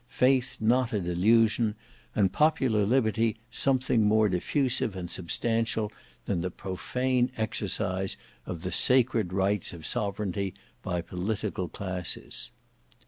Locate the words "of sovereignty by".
9.73-11.01